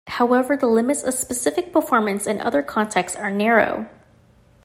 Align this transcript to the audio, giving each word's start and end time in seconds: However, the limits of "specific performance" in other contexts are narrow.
However, 0.07 0.57
the 0.57 0.65
limits 0.65 1.03
of 1.03 1.13
"specific 1.13 1.71
performance" 1.71 2.25
in 2.25 2.41
other 2.41 2.63
contexts 2.63 3.15
are 3.15 3.29
narrow. 3.29 3.85